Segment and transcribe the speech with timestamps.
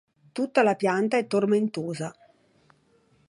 [0.37, 2.11] Tutta la pianta è tomentosa.